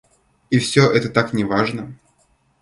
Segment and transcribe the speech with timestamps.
[0.49, 1.93] И всё это так неважно.